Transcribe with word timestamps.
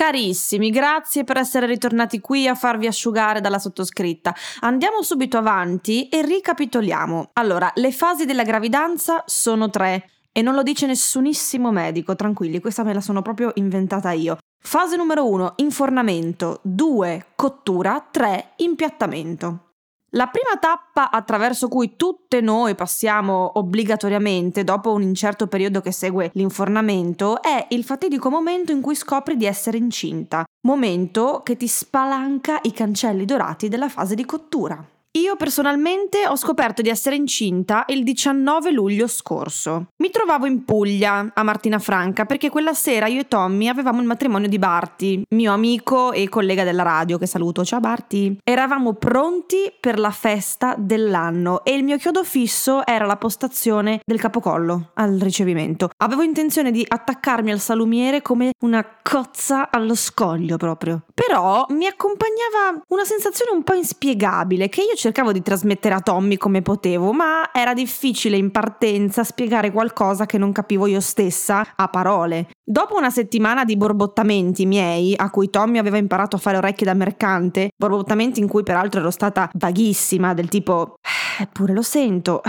Carissimi, 0.00 0.70
grazie 0.70 1.24
per 1.24 1.36
essere 1.36 1.66
ritornati 1.66 2.20
qui 2.20 2.48
a 2.48 2.54
farvi 2.54 2.86
asciugare 2.86 3.42
dalla 3.42 3.58
sottoscritta. 3.58 4.34
Andiamo 4.60 5.02
subito 5.02 5.36
avanti 5.36 6.08
e 6.08 6.22
ricapitoliamo. 6.22 7.32
Allora, 7.34 7.70
le 7.74 7.92
fasi 7.92 8.24
della 8.24 8.42
gravidanza 8.42 9.24
sono 9.26 9.68
tre 9.68 10.08
e 10.32 10.40
non 10.40 10.54
lo 10.54 10.62
dice 10.62 10.86
nessunissimo 10.86 11.70
medico, 11.70 12.16
tranquilli, 12.16 12.60
questa 12.60 12.82
me 12.82 12.94
la 12.94 13.02
sono 13.02 13.20
proprio 13.20 13.50
inventata 13.56 14.10
io. 14.12 14.38
Fase 14.58 14.96
numero 14.96 15.28
1, 15.28 15.52
infornamento, 15.56 16.60
2, 16.62 17.26
cottura, 17.36 18.02
3, 18.10 18.52
impiattamento. 18.56 19.69
La 20.14 20.26
prima 20.26 20.56
tappa 20.58 21.08
attraverso 21.08 21.68
cui 21.68 21.94
tutte 21.94 22.40
noi 22.40 22.74
passiamo 22.74 23.52
obbligatoriamente 23.54 24.64
dopo 24.64 24.92
un 24.92 25.02
incerto 25.02 25.46
periodo 25.46 25.80
che 25.80 25.92
segue 25.92 26.32
l'infornamento 26.34 27.40
è 27.40 27.66
il 27.70 27.84
fatidico 27.84 28.28
momento 28.28 28.72
in 28.72 28.80
cui 28.80 28.96
scopri 28.96 29.36
di 29.36 29.46
essere 29.46 29.76
incinta, 29.76 30.44
momento 30.62 31.42
che 31.44 31.56
ti 31.56 31.68
spalanca 31.68 32.58
i 32.62 32.72
cancelli 32.72 33.24
dorati 33.24 33.68
della 33.68 33.88
fase 33.88 34.16
di 34.16 34.24
cottura. 34.24 34.84
Io 35.18 35.34
personalmente 35.36 36.26
ho 36.26 36.36
scoperto 36.36 36.82
di 36.82 36.88
essere 36.88 37.16
incinta 37.16 37.84
il 37.88 38.02
19 38.02 38.70
luglio 38.72 39.06
scorso. 39.06 39.86
Mi 40.00 40.08
trovavo 40.08 40.46
in 40.46 40.64
Puglia, 40.64 41.30
a 41.34 41.42
Martina 41.42 41.78
Franca, 41.78 42.24
perché 42.24 42.48
quella 42.48 42.72
sera 42.72 43.06
io 43.06 43.20
e 43.20 43.28
Tommy 43.28 43.68
avevamo 43.68 44.00
il 44.00 44.06
matrimonio 44.06 44.48
di 44.48 44.58
Barti, 44.58 45.22
mio 45.34 45.52
amico 45.52 46.12
e 46.12 46.26
collega 46.30 46.64
della 46.64 46.82
radio, 46.82 47.18
che 47.18 47.26
saluto. 47.26 47.66
Ciao 47.66 47.80
Barti. 47.80 48.38
Eravamo 48.42 48.94
pronti 48.94 49.70
per 49.78 49.98
la 49.98 50.10
festa 50.10 50.74
dell'anno 50.78 51.62
e 51.64 51.74
il 51.74 51.84
mio 51.84 51.98
chiodo 51.98 52.24
fisso 52.24 52.86
era 52.86 53.04
la 53.04 53.18
postazione 53.18 54.00
del 54.02 54.18
capocollo 54.18 54.92
al 54.94 55.18
ricevimento. 55.18 55.90
Avevo 55.98 56.22
intenzione 56.22 56.70
di 56.70 56.82
attaccarmi 56.88 57.52
al 57.52 57.60
salumiere 57.60 58.22
come 58.22 58.52
una 58.60 58.82
cozza 59.02 59.68
allo 59.70 59.94
scoglio 59.94 60.56
proprio. 60.56 61.02
Però 61.12 61.66
mi 61.68 61.84
accompagnava 61.84 62.82
una 62.88 63.04
sensazione 63.04 63.50
un 63.50 63.64
po' 63.64 63.74
inspiegabile 63.74 64.70
che 64.70 64.80
io 64.80 64.94
cercavo 64.94 65.30
di 65.30 65.42
trasmettere 65.42 65.94
a 65.94 66.00
Tommy 66.00 66.38
come 66.38 66.62
potevo, 66.62 67.12
ma 67.12 67.50
era 67.52 67.74
difficile 67.74 68.38
in 68.38 68.50
partenza 68.50 69.24
spiegare 69.24 69.70
qualcosa 69.70 69.88
che 70.26 70.38
non 70.38 70.52
capivo 70.52 70.86
io 70.86 71.00
stessa 71.00 71.74
a 71.76 71.88
parole. 71.88 72.48
Dopo 72.64 72.96
una 72.96 73.10
settimana 73.10 73.64
di 73.64 73.76
borbottamenti 73.76 74.66
miei, 74.66 75.14
a 75.16 75.30
cui 75.30 75.50
Tommy 75.50 75.78
aveva 75.78 75.96
imparato 75.96 76.36
a 76.36 76.38
fare 76.38 76.56
orecchie 76.56 76.86
da 76.86 76.94
mercante, 76.94 77.70
borbottamenti 77.76 78.40
in 78.40 78.48
cui 78.48 78.62
peraltro 78.62 79.00
ero 79.00 79.10
stata 79.10 79.50
vaghissima, 79.54 80.34
del 80.34 80.48
tipo, 80.48 80.94
eh, 81.00 81.42
eppure 81.42 81.72
lo 81.72 81.82
sento, 81.82 82.42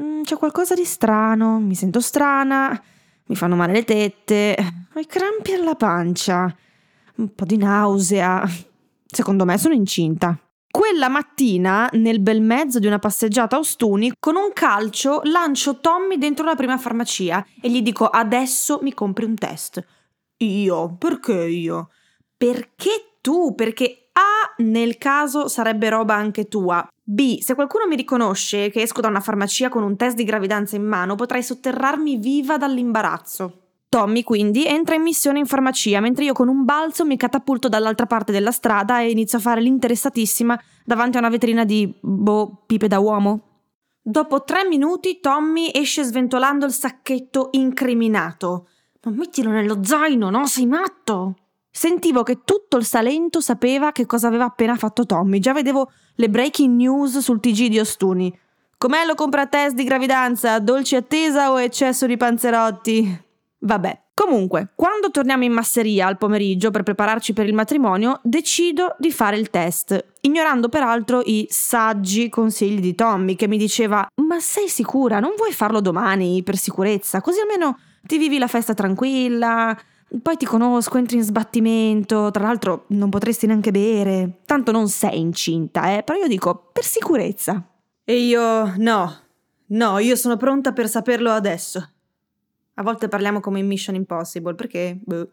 mm, 0.00 0.22
c'è 0.22 0.36
qualcosa 0.36 0.74
di 0.74 0.84
strano, 0.84 1.58
mi 1.58 1.74
sento 1.74 2.00
strana, 2.00 2.80
mi 3.26 3.36
fanno 3.36 3.56
male 3.56 3.72
le 3.72 3.84
tette, 3.84 4.56
ho 4.94 4.98
i 4.98 5.06
crampi 5.06 5.52
alla 5.52 5.74
pancia, 5.74 6.54
un 7.16 7.34
po' 7.34 7.44
di 7.44 7.56
nausea. 7.56 8.42
Secondo 9.06 9.44
me 9.44 9.58
sono 9.58 9.74
incinta. 9.74 10.38
Quella 10.70 11.08
mattina, 11.08 11.88
nel 11.92 12.20
bel 12.20 12.42
mezzo 12.42 12.78
di 12.78 12.86
una 12.86 12.98
passeggiata 12.98 13.56
a 13.56 13.60
Ostuni, 13.60 14.12
con 14.18 14.36
un 14.36 14.52
calcio 14.52 15.22
lancio 15.24 15.80
Tommy 15.80 16.18
dentro 16.18 16.44
la 16.44 16.54
prima 16.54 16.76
farmacia 16.76 17.44
e 17.60 17.70
gli 17.70 17.80
dico 17.80 18.06
adesso 18.06 18.78
mi 18.82 18.92
compri 18.92 19.24
un 19.24 19.34
test. 19.34 19.82
Io? 20.38 20.94
Perché 20.98 21.46
io? 21.46 21.90
Perché 22.36 23.16
tu? 23.22 23.54
Perché 23.54 24.10
A, 24.12 24.62
nel 24.62 24.98
caso 24.98 25.48
sarebbe 25.48 25.88
roba 25.88 26.14
anche 26.14 26.48
tua. 26.48 26.86
B, 27.02 27.40
se 27.40 27.54
qualcuno 27.54 27.86
mi 27.86 27.96
riconosce 27.96 28.68
che 28.68 28.82
esco 28.82 29.00
da 29.00 29.08
una 29.08 29.20
farmacia 29.20 29.70
con 29.70 29.82
un 29.82 29.96
test 29.96 30.16
di 30.16 30.24
gravidanza 30.24 30.76
in 30.76 30.84
mano, 30.84 31.14
potrai 31.14 31.42
sotterrarmi 31.42 32.18
viva 32.18 32.58
dall'imbarazzo. 32.58 33.67
Tommy 33.88 34.22
quindi 34.22 34.66
entra 34.66 34.94
in 34.96 35.02
missione 35.02 35.38
in 35.38 35.46
farmacia 35.46 36.00
mentre 36.00 36.24
io 36.24 36.34
con 36.34 36.48
un 36.48 36.64
balzo 36.64 37.06
mi 37.06 37.16
catapulto 37.16 37.68
dall'altra 37.68 38.06
parte 38.06 38.32
della 38.32 38.50
strada 38.50 39.00
e 39.00 39.10
inizio 39.10 39.38
a 39.38 39.40
fare 39.40 39.62
l'interessatissima 39.62 40.60
davanti 40.84 41.16
a 41.16 41.20
una 41.20 41.30
vetrina 41.30 41.64
di, 41.64 41.92
boh, 42.00 42.64
pipe 42.66 42.86
da 42.86 42.98
uomo. 42.98 43.42
Dopo 44.02 44.42
tre 44.44 44.66
minuti 44.66 45.20
Tommy 45.20 45.70
esce 45.72 46.02
sventolando 46.02 46.66
il 46.66 46.72
sacchetto 46.72 47.48
incriminato. 47.52 48.68
Ma 49.04 49.10
mettilo 49.12 49.50
nello 49.50 49.82
zaino, 49.84 50.30
no? 50.30 50.46
Sei 50.46 50.66
matto! 50.66 51.34
Sentivo 51.70 52.22
che 52.22 52.40
tutto 52.44 52.76
il 52.76 52.84
Salento 52.84 53.40
sapeva 53.40 53.92
che 53.92 54.06
cosa 54.06 54.26
aveva 54.26 54.44
appena 54.44 54.76
fatto 54.76 55.06
Tommy. 55.06 55.38
Già 55.38 55.52
vedevo 55.52 55.90
le 56.16 56.28
breaking 56.28 56.74
news 56.74 57.18
sul 57.18 57.40
TG 57.40 57.68
di 57.68 57.78
Ostuni. 57.78 58.36
Com'è 58.76 59.04
lo 59.04 59.14
compra 59.14 59.46
test 59.46 59.74
di 59.74 59.84
gravidanza? 59.84 60.58
Dolce 60.58 60.96
attesa 60.96 61.52
o 61.52 61.60
eccesso 61.60 62.06
di 62.06 62.16
panzerotti? 62.16 63.26
Vabbè, 63.60 64.02
comunque, 64.14 64.70
quando 64.76 65.10
torniamo 65.10 65.42
in 65.42 65.52
masseria 65.52 66.06
al 66.06 66.16
pomeriggio 66.16 66.70
per 66.70 66.84
prepararci 66.84 67.32
per 67.32 67.46
il 67.46 67.54
matrimonio, 67.54 68.20
decido 68.22 68.94
di 68.98 69.10
fare 69.10 69.36
il 69.36 69.50
test, 69.50 70.12
ignorando 70.20 70.68
peraltro 70.68 71.22
i 71.24 71.46
saggi 71.50 72.28
consigli 72.28 72.80
di 72.80 72.94
Tommy 72.94 73.34
che 73.34 73.48
mi 73.48 73.58
diceva 73.58 74.06
"Ma 74.22 74.38
sei 74.38 74.68
sicura? 74.68 75.18
Non 75.18 75.32
vuoi 75.36 75.52
farlo 75.52 75.80
domani 75.80 76.42
per 76.44 76.56
sicurezza? 76.56 77.20
Così 77.20 77.40
almeno 77.40 77.78
ti 78.02 78.16
vivi 78.16 78.38
la 78.38 78.46
festa 78.46 78.74
tranquilla, 78.74 79.76
poi 80.22 80.36
ti 80.36 80.46
conosco, 80.46 80.96
entri 80.96 81.16
in 81.16 81.22
sbattimento, 81.22 82.30
tra 82.30 82.44
l'altro 82.44 82.84
non 82.88 83.10
potresti 83.10 83.46
neanche 83.46 83.72
bere. 83.72 84.40
Tanto 84.46 84.70
non 84.72 84.88
sei 84.88 85.18
incinta, 85.18 85.96
eh, 85.96 86.02
però 86.02 86.18
io 86.18 86.28
dico 86.28 86.70
per 86.72 86.84
sicurezza. 86.84 87.62
E 88.04 88.16
io 88.18 88.72
no. 88.76 89.16
No, 89.70 89.98
io 89.98 90.16
sono 90.16 90.36
pronta 90.36 90.72
per 90.72 90.88
saperlo 90.88 91.30
adesso. 91.30 91.90
A 92.78 92.82
volte 92.82 93.08
parliamo 93.08 93.40
come 93.40 93.58
in 93.58 93.66
Mission 93.66 93.96
Impossible, 93.96 94.54
perché... 94.54 94.96
Boh. 95.00 95.28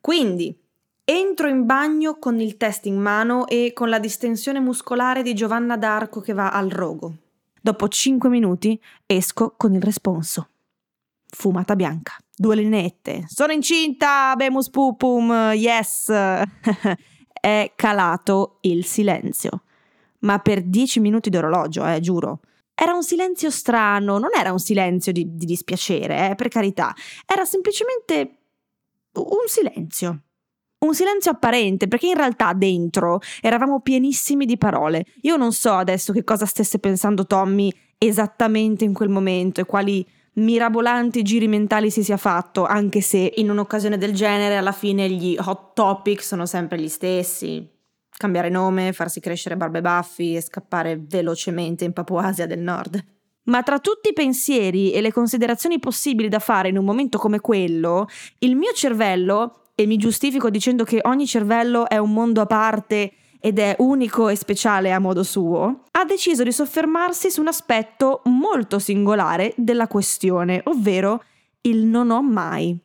Quindi, 0.00 0.56
entro 1.04 1.48
in 1.48 1.64
bagno 1.64 2.18
con 2.18 2.40
il 2.40 2.56
test 2.56 2.86
in 2.86 3.00
mano 3.00 3.46
e 3.46 3.72
con 3.72 3.88
la 3.88 4.00
distensione 4.00 4.58
muscolare 4.58 5.22
di 5.22 5.32
Giovanna 5.34 5.76
d'Arco 5.76 6.20
che 6.20 6.32
va 6.32 6.50
al 6.50 6.68
rogo. 6.68 7.14
Dopo 7.60 7.86
5 7.86 8.28
minuti 8.28 8.80
esco 9.06 9.54
con 9.56 9.74
il 9.74 9.82
responso. 9.82 10.48
Fumata 11.28 11.76
bianca, 11.76 12.16
due 12.34 12.56
linette. 12.56 13.24
Sono 13.28 13.52
incinta, 13.52 14.34
bemus 14.36 14.68
pupum, 14.68 15.52
yes! 15.54 16.10
È 17.30 17.72
calato 17.76 18.58
il 18.62 18.84
silenzio. 18.84 19.62
Ma 20.20 20.40
per 20.40 20.62
10 20.62 20.98
minuti 20.98 21.30
d'orologio, 21.30 21.86
eh, 21.86 22.00
giuro. 22.00 22.40
Era 22.78 22.92
un 22.92 23.02
silenzio 23.02 23.50
strano, 23.50 24.18
non 24.18 24.28
era 24.38 24.52
un 24.52 24.58
silenzio 24.58 25.10
di, 25.10 25.34
di 25.34 25.46
dispiacere, 25.46 26.30
eh, 26.30 26.34
per 26.34 26.48
carità, 26.48 26.94
era 27.24 27.46
semplicemente 27.46 28.36
un 29.14 29.46
silenzio. 29.46 30.20
Un 30.78 30.94
silenzio 30.94 31.30
apparente, 31.30 31.88
perché 31.88 32.08
in 32.08 32.16
realtà 32.16 32.52
dentro 32.52 33.20
eravamo 33.40 33.80
pienissimi 33.80 34.44
di 34.44 34.58
parole. 34.58 35.06
Io 35.22 35.36
non 35.36 35.52
so 35.52 35.72
adesso 35.72 36.12
che 36.12 36.22
cosa 36.22 36.44
stesse 36.44 36.78
pensando 36.78 37.26
Tommy 37.26 37.72
esattamente 37.96 38.84
in 38.84 38.92
quel 38.92 39.08
momento 39.08 39.62
e 39.62 39.64
quali 39.64 40.06
mirabolanti 40.34 41.22
giri 41.22 41.48
mentali 41.48 41.90
si 41.90 42.04
sia 42.04 42.18
fatto, 42.18 42.66
anche 42.66 43.00
se 43.00 43.32
in 43.36 43.48
un'occasione 43.48 43.96
del 43.96 44.12
genere 44.12 44.58
alla 44.58 44.72
fine 44.72 45.08
gli 45.08 45.34
hot 45.42 45.72
topic 45.72 46.22
sono 46.22 46.44
sempre 46.44 46.78
gli 46.78 46.88
stessi 46.88 47.74
cambiare 48.16 48.48
nome, 48.48 48.92
farsi 48.92 49.20
crescere 49.20 49.56
barbe 49.56 49.80
baffi 49.80 50.34
e 50.34 50.40
scappare 50.40 50.98
velocemente 50.98 51.84
in 51.84 51.92
Papuasia 51.92 52.46
del 52.46 52.60
Nord. 52.60 53.04
Ma 53.44 53.62
tra 53.62 53.78
tutti 53.78 54.08
i 54.08 54.12
pensieri 54.12 54.92
e 54.92 55.00
le 55.00 55.12
considerazioni 55.12 55.78
possibili 55.78 56.28
da 56.28 56.40
fare 56.40 56.68
in 56.68 56.78
un 56.78 56.84
momento 56.84 57.18
come 57.18 57.40
quello, 57.40 58.08
il 58.40 58.56
mio 58.56 58.72
cervello, 58.72 59.60
e 59.78 59.86
mi 59.86 59.98
giustifico 59.98 60.48
dicendo 60.48 60.84
che 60.84 61.00
ogni 61.02 61.26
cervello 61.26 61.86
è 61.86 61.98
un 61.98 62.12
mondo 62.12 62.40
a 62.40 62.46
parte 62.46 63.12
ed 63.38 63.58
è 63.58 63.76
unico 63.78 64.28
e 64.28 64.34
speciale 64.34 64.90
a 64.90 64.98
modo 64.98 65.22
suo, 65.22 65.82
ha 65.90 66.04
deciso 66.04 66.42
di 66.42 66.50
soffermarsi 66.50 67.30
su 67.30 67.42
un 67.42 67.48
aspetto 67.48 68.22
molto 68.24 68.78
singolare 68.78 69.52
della 69.56 69.86
questione, 69.86 70.62
ovvero 70.64 71.22
il 71.60 71.84
non 71.84 72.10
ho 72.10 72.22
mai. 72.22 72.76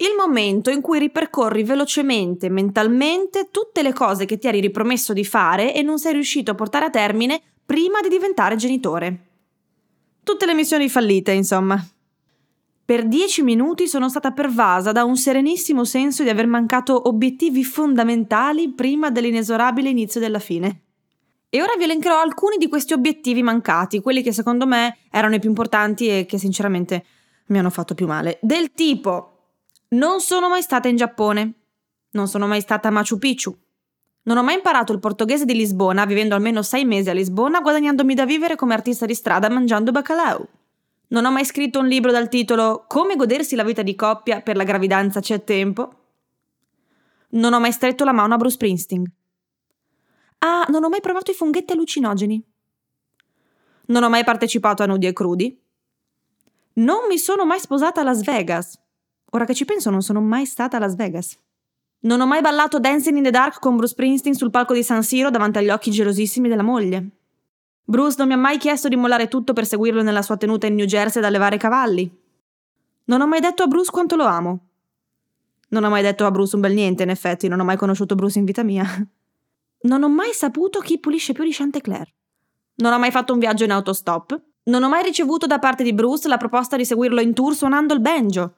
Il 0.00 0.14
momento 0.16 0.70
in 0.70 0.80
cui 0.80 1.00
ripercorri 1.00 1.64
velocemente, 1.64 2.48
mentalmente, 2.48 3.48
tutte 3.50 3.82
le 3.82 3.92
cose 3.92 4.26
che 4.26 4.38
ti 4.38 4.46
eri 4.46 4.60
ripromesso 4.60 5.12
di 5.12 5.24
fare 5.24 5.74
e 5.74 5.82
non 5.82 5.98
sei 5.98 6.12
riuscito 6.12 6.52
a 6.52 6.54
portare 6.54 6.84
a 6.84 6.90
termine 6.90 7.40
prima 7.66 8.00
di 8.00 8.08
diventare 8.08 8.54
genitore. 8.54 9.26
Tutte 10.22 10.46
le 10.46 10.54
missioni 10.54 10.88
fallite, 10.88 11.32
insomma. 11.32 11.84
Per 12.84 13.08
dieci 13.08 13.42
minuti 13.42 13.88
sono 13.88 14.08
stata 14.08 14.30
pervasa 14.30 14.92
da 14.92 15.02
un 15.02 15.16
serenissimo 15.16 15.82
senso 15.84 16.22
di 16.22 16.28
aver 16.28 16.46
mancato 16.46 17.08
obiettivi 17.08 17.64
fondamentali 17.64 18.70
prima 18.70 19.10
dell'inesorabile 19.10 19.88
inizio 19.88 20.20
della 20.20 20.38
fine. 20.38 20.82
E 21.50 21.60
ora 21.60 21.74
vi 21.76 21.82
elencherò 21.82 22.20
alcuni 22.20 22.56
di 22.56 22.68
questi 22.68 22.92
obiettivi 22.92 23.42
mancati, 23.42 24.00
quelli 24.00 24.22
che 24.22 24.32
secondo 24.32 24.64
me 24.64 24.98
erano 25.10 25.34
i 25.34 25.40
più 25.40 25.48
importanti 25.48 26.06
e 26.06 26.24
che 26.24 26.38
sinceramente 26.38 27.04
mi 27.46 27.58
hanno 27.58 27.70
fatto 27.70 27.94
più 27.94 28.06
male. 28.06 28.38
Del 28.40 28.70
tipo 28.72 29.37
non 29.90 30.20
sono 30.20 30.48
mai 30.48 30.62
stata 30.62 30.88
in 30.88 30.96
Giappone. 30.96 31.52
Non 32.10 32.28
sono 32.28 32.46
mai 32.46 32.60
stata 32.60 32.88
a 32.88 32.90
Machu 32.90 33.18
Picchu. 33.18 33.56
Non 34.22 34.36
ho 34.36 34.42
mai 34.42 34.56
imparato 34.56 34.92
il 34.92 34.98
portoghese 34.98 35.46
di 35.46 35.54
Lisbona, 35.54 36.04
vivendo 36.04 36.34
almeno 36.34 36.62
sei 36.62 36.84
mesi 36.84 37.08
a 37.08 37.14
Lisbona, 37.14 37.60
guadagnandomi 37.60 38.14
da 38.14 38.26
vivere 38.26 38.56
come 38.56 38.74
artista 38.74 39.06
di 39.06 39.14
strada 39.14 39.48
mangiando 39.48 39.90
bacalao. 39.90 40.48
Non 41.08 41.24
ho 41.24 41.30
mai 41.30 41.46
scritto 41.46 41.78
un 41.78 41.86
libro 41.86 42.10
dal 42.10 42.28
titolo 42.28 42.84
Come 42.86 43.16
godersi 43.16 43.56
la 43.56 43.64
vita 43.64 43.80
di 43.80 43.94
coppia 43.94 44.42
per 44.42 44.56
la 44.56 44.64
gravidanza 44.64 45.20
c'è 45.20 45.42
tempo. 45.42 45.92
Non 47.30 47.54
ho 47.54 47.60
mai 47.60 47.72
stretto 47.72 48.04
la 48.04 48.12
mano 48.12 48.34
a 48.34 48.36
Bruce 48.36 48.56
Springsteen. 48.56 49.10
Ah, 50.40 50.66
non 50.68 50.84
ho 50.84 50.88
mai 50.90 51.00
provato 51.00 51.30
i 51.30 51.34
funghetti 51.34 51.72
allucinogeni. 51.72 52.44
Non 53.86 54.02
ho 54.02 54.10
mai 54.10 54.24
partecipato 54.24 54.82
a 54.82 54.86
nudi 54.86 55.06
e 55.06 55.14
crudi. 55.14 55.58
Non 56.74 57.06
mi 57.08 57.16
sono 57.16 57.46
mai 57.46 57.58
sposata 57.58 58.02
a 58.02 58.04
Las 58.04 58.22
Vegas. 58.22 58.78
Ora 59.30 59.44
che 59.44 59.54
ci 59.54 59.64
penso, 59.64 59.90
non 59.90 60.02
sono 60.02 60.20
mai 60.20 60.46
stata 60.46 60.76
a 60.76 60.80
Las 60.80 60.96
Vegas. 60.96 61.36
Non 62.00 62.20
ho 62.20 62.26
mai 62.26 62.40
ballato 62.40 62.78
Dancing 62.78 63.16
in 63.16 63.24
the 63.24 63.30
Dark 63.30 63.58
con 63.58 63.76
Bruce 63.76 63.92
Springsteen 63.92 64.34
sul 64.34 64.50
palco 64.50 64.72
di 64.72 64.82
San 64.82 65.02
Siro 65.02 65.30
davanti 65.30 65.58
agli 65.58 65.70
occhi 65.70 65.90
gelosissimi 65.90 66.48
della 66.48 66.62
moglie. 66.62 67.08
Bruce 67.84 68.16
non 68.18 68.28
mi 68.28 68.34
ha 68.34 68.36
mai 68.36 68.58
chiesto 68.58 68.88
di 68.88 68.96
mollare 68.96 69.28
tutto 69.28 69.52
per 69.52 69.66
seguirlo 69.66 70.02
nella 70.02 70.22
sua 70.22 70.36
tenuta 70.36 70.66
in 70.66 70.74
New 70.74 70.86
Jersey 70.86 71.20
ad 71.20 71.26
allevare 71.28 71.56
cavalli. 71.56 72.10
Non 73.04 73.20
ho 73.20 73.26
mai 73.26 73.40
detto 73.40 73.62
a 73.62 73.66
Bruce 73.66 73.90
quanto 73.90 74.14
lo 74.14 74.24
amo. 74.24 74.58
Non 75.70 75.84
ho 75.84 75.88
mai 75.90 76.02
detto 76.02 76.24
a 76.24 76.30
Bruce 76.30 76.54
un 76.54 76.62
bel 76.62 76.72
niente, 76.72 77.02
in 77.02 77.10
effetti, 77.10 77.48
non 77.48 77.60
ho 77.60 77.64
mai 77.64 77.76
conosciuto 77.76 78.14
Bruce 78.14 78.38
in 78.38 78.44
vita 78.44 78.62
mia. 78.62 78.84
Non 79.80 80.02
ho 80.02 80.08
mai 80.08 80.32
saputo 80.32 80.80
chi 80.80 80.98
pulisce 80.98 81.32
più 81.32 81.44
di 81.44 81.52
Chantecler. 81.52 82.12
Non 82.78 82.92
ho 82.92 82.98
mai 82.98 83.12
fatto 83.12 83.32
un 83.32 83.38
viaggio 83.38 83.62
in 83.62 83.70
autostop. 83.70 84.40
Non 84.64 84.82
ho 84.82 84.88
mai 84.88 85.04
ricevuto 85.04 85.46
da 85.46 85.60
parte 85.60 85.84
di 85.84 85.94
Bruce 85.94 86.26
la 86.26 86.36
proposta 86.36 86.76
di 86.76 86.84
seguirlo 86.84 87.20
in 87.20 87.32
tour 87.32 87.54
suonando 87.54 87.94
il 87.94 88.00
banjo. 88.00 88.54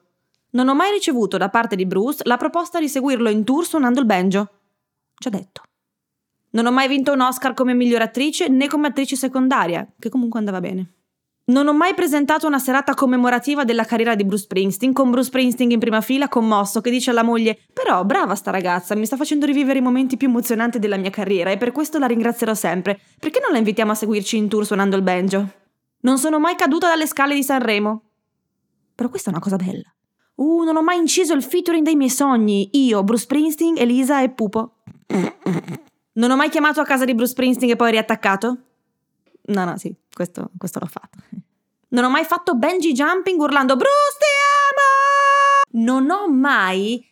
Non 0.51 0.67
ho 0.67 0.75
mai 0.75 0.91
ricevuto 0.91 1.37
da 1.37 1.49
parte 1.49 1.75
di 1.75 1.85
Bruce 1.85 2.21
la 2.25 2.37
proposta 2.37 2.79
di 2.79 2.89
seguirlo 2.89 3.29
in 3.29 3.43
tour 3.43 3.65
suonando 3.65 3.99
il 3.99 4.05
banjo. 4.05 4.49
Già 5.17 5.29
detto. 5.29 5.61
Non 6.51 6.65
ho 6.65 6.71
mai 6.71 6.87
vinto 6.89 7.13
un 7.13 7.21
Oscar 7.21 7.53
come 7.53 7.73
miglior 7.73 8.01
attrice 8.01 8.49
né 8.49 8.67
come 8.67 8.87
attrice 8.87 9.15
secondaria, 9.15 9.87
che 9.97 10.09
comunque 10.09 10.39
andava 10.39 10.59
bene. 10.59 10.93
Non 11.43 11.67
ho 11.67 11.73
mai 11.73 11.93
presentato 11.93 12.47
una 12.47 12.59
serata 12.59 12.93
commemorativa 12.93 13.63
della 13.63 13.83
carriera 13.83 14.15
di 14.15 14.25
Bruce 14.25 14.43
Springsteen, 14.43 14.93
con 14.93 15.09
Bruce 15.09 15.27
Springsteen 15.27 15.71
in 15.71 15.79
prima 15.79 16.01
fila, 16.01 16.27
commosso, 16.27 16.81
che 16.81 16.91
dice 16.91 17.09
alla 17.09 17.23
moglie: 17.23 17.57
Però, 17.73 18.03
brava 18.05 18.35
sta 18.35 18.51
ragazza, 18.51 18.95
mi 18.95 19.05
sta 19.05 19.17
facendo 19.17 19.45
rivivere 19.45 19.79
i 19.79 19.81
momenti 19.81 20.17
più 20.17 20.27
emozionanti 20.27 20.79
della 20.79 20.97
mia 20.97 21.09
carriera 21.09 21.49
e 21.49 21.57
per 21.57 21.71
questo 21.71 21.97
la 21.97 22.05
ringrazierò 22.05 22.53
sempre. 22.53 22.99
Perché 23.19 23.39
non 23.39 23.51
la 23.51 23.57
invitiamo 23.57 23.91
a 23.91 23.95
seguirci 23.95 24.37
in 24.37 24.49
tour 24.49 24.65
suonando 24.65 24.95
il 24.95 25.01
banjo? 25.01 25.49
Non 26.01 26.17
sono 26.17 26.39
mai 26.39 26.55
caduta 26.55 26.87
dalle 26.87 27.07
scale 27.07 27.35
di 27.35 27.43
Sanremo. 27.43 28.03
Però 28.93 29.09
questa 29.09 29.29
è 29.29 29.33
una 29.33 29.41
cosa 29.41 29.55
bella. 29.55 29.93
Uh, 30.41 30.63
non 30.63 30.75
ho 30.75 30.81
mai 30.81 30.97
inciso 30.97 31.33
il 31.35 31.43
featuring 31.43 31.85
dei 31.85 31.95
miei 31.95 32.09
sogni. 32.09 32.69
Io, 32.73 33.03
Bruce 33.03 33.23
Springsteen, 33.23 33.77
Elisa 33.77 34.23
e 34.23 34.29
Pupo. 34.31 34.77
Non 36.13 36.31
ho 36.31 36.35
mai 36.35 36.49
chiamato 36.49 36.81
a 36.81 36.83
casa 36.83 37.05
di 37.05 37.13
Bruce 37.13 37.31
Springsteen 37.31 37.71
e 37.71 37.75
poi 37.75 37.91
riattaccato? 37.91 38.57
No, 39.43 39.65
no, 39.65 39.77
sì, 39.77 39.93
questo, 40.11 40.49
questo 40.57 40.79
l'ho 40.79 40.87
fatto. 40.87 41.19
Non 41.89 42.05
ho 42.05 42.09
mai 42.09 42.23
fatto 42.23 42.55
bungee 42.55 42.91
jumping 42.91 43.39
urlando 43.39 43.75
Bruce 43.75 44.17
ti 44.17 45.77
amo! 45.77 45.83
Non 45.85 46.09
ho 46.09 46.27
mai... 46.27 47.07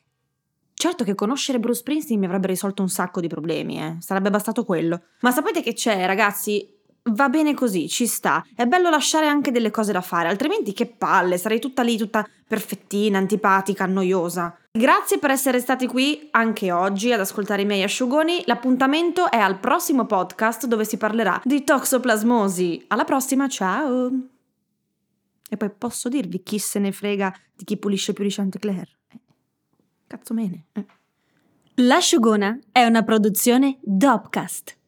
Certo 0.74 1.04
che 1.04 1.14
conoscere 1.14 1.60
Bruce 1.60 1.82
Springsteen 1.82 2.20
mi 2.20 2.26
avrebbe 2.26 2.48
risolto 2.48 2.82
un 2.82 2.90
sacco 2.90 3.22
di 3.22 3.28
problemi, 3.28 3.80
eh. 3.80 3.98
Sarebbe 4.00 4.32
bastato 4.32 4.66
quello. 4.66 5.02
Ma 5.20 5.32
sapete 5.32 5.62
che 5.62 5.74
c'è, 5.74 6.06
ragazzi? 6.06 6.79
Va 7.04 7.30
bene 7.30 7.54
così, 7.54 7.88
ci 7.88 8.06
sta. 8.06 8.46
È 8.56 8.66
bello 8.66 8.90
lasciare 8.90 9.28
anche 9.28 9.52
delle 9.52 9.72
cose 9.72 9.92
da 9.92 10.02
fare, 10.02 10.28
altrimenti 10.28 10.74
che 10.74 10.86
palle, 10.86 11.38
sarei 11.38 11.60
tutta 11.60 11.82
lì, 11.82 11.98
tutta 11.98 12.28
perfettina, 12.48 13.18
antipatica, 13.18 13.86
noiosa. 13.86 14.56
Grazie 14.72 15.18
per 15.18 15.32
essere 15.32 15.60
stati 15.60 15.88
qui 15.88 16.28
anche 16.32 16.72
oggi 16.72 17.12
ad 17.12 17.20
ascoltare 17.20 17.64
i 17.64 17.66
miei 17.66 17.84
asciugoni. 17.84 18.44
L'appuntamento 18.46 19.32
è 19.32 19.38
al 19.38 19.60
prossimo 19.60 20.06
podcast 20.06 20.68
dove 20.68 20.86
si 20.86 20.98
parlerà 20.98 21.42
di 21.44 21.64
toxoplasmosi. 21.64 22.86
Alla 22.88 23.04
prossima, 23.04 23.48
ciao! 23.48 24.12
E 25.50 25.58
poi 25.58 25.72
posso 25.76 26.10
dirvi 26.10 26.44
chi 26.44 26.60
se 26.60 26.78
ne 26.80 26.92
frega 26.92 27.34
di 27.56 27.64
chi 27.64 27.78
pulisce 27.78 28.14
più 28.14 28.24
di 28.24 28.30
Chantecler? 28.30 28.88
Eh, 29.08 29.20
cazzo 30.06 30.34
bene. 30.36 30.66
Eh. 30.74 30.86
L'asciugona 31.76 32.60
è 32.72 32.86
una 32.86 33.04
produzione 33.04 33.80
Dopcast. 33.82 34.79